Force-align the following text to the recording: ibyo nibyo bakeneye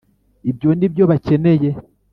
ibyo 0.51 0.69
nibyo 0.77 1.03
bakeneye 1.11 1.69